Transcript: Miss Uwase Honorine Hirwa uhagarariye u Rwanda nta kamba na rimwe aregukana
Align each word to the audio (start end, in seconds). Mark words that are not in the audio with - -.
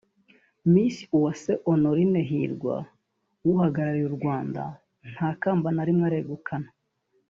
Miss 0.71 0.95
Uwase 1.17 1.53
Honorine 1.69 2.21
Hirwa 2.29 2.75
uhagarariye 3.51 4.05
u 4.11 4.15
Rwanda 4.17 4.63
nta 5.11 5.29
kamba 5.41 5.67
na 5.75 5.83
rimwe 5.87 6.05
aregukana 6.09 6.69